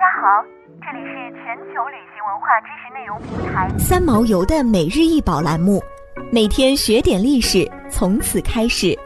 [0.00, 0.42] 家好，
[0.80, 5.78] 这里是全球旅行文化知识内容平台三毛游的每日一宝栏目，
[6.32, 8.98] 每天学点历史，从此开始。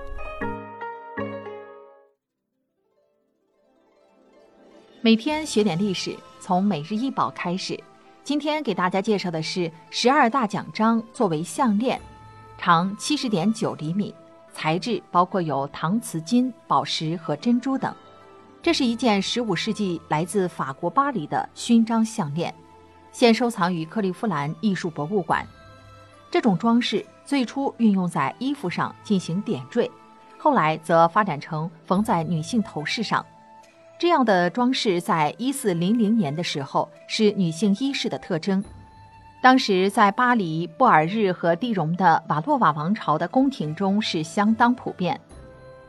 [5.00, 7.76] 每天学点历史，从每日一宝开始。
[8.22, 12.00] 今天给大家介绍的是十二大奖章作为项链，
[12.56, 14.14] 长七十点九厘米，
[14.52, 17.92] 材质包括有搪瓷、金、宝石和珍珠等。
[18.64, 22.52] 这是一件十五世纪来自法国巴黎的勋章项链，
[23.12, 25.46] 现收藏于克利夫兰艺术博物馆。
[26.30, 29.90] 这种装饰最初运用在衣服上进行点缀，
[30.38, 33.22] 后来则发展成缝在女性头饰上。
[33.98, 38.64] 这样的装饰在一四零零年的时候是女性衣饰的特征。
[39.42, 45.20] 当时在巴黎、布尔日和蒂荣的瓦洛瓦王朝的宫廷中是相当普遍。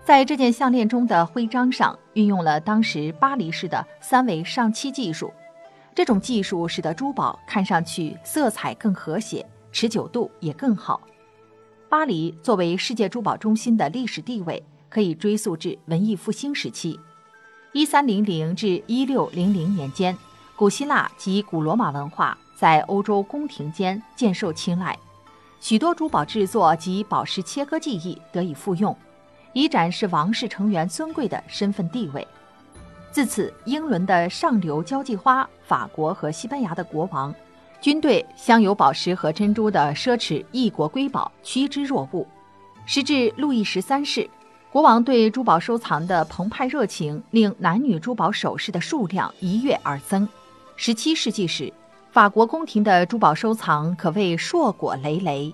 [0.06, 5.34] 在这件项链中的徽章上运用了当时巴黎式的三维上漆技术，
[5.96, 11.02] 这种技术使得珠宝看上去色彩更和谐，持久度也更好。
[11.90, 17.00] 巴黎作为世界珠宝中心的历史地位可以追溯至文艺复兴时期，
[17.74, 20.16] 一三零零至一六零零年间，
[20.56, 24.96] 古希腊及古罗马文化在欧洲宫廷间渐受青睐，
[25.60, 28.96] 许多珠宝制作及宝石切割技艺得以复用。
[29.56, 32.28] 以展示王室成员尊贵的身份地位。
[33.10, 37.34] 自此，英伦的上流交际花、法国和西班牙的国王，
[37.80, 42.28] 军队镶有宝石和珍珠的奢侈异国瑰宝趋之若鹜。
[42.86, 44.30] 时至路易十三世，
[44.70, 50.28] 国王对珠宝收藏的澎湃热情，令男女珠宝首饰的数量一跃而增。
[50.76, 51.72] 十七世纪时，
[52.12, 55.54] 法国宫廷的珠宝收藏可谓硕果累累。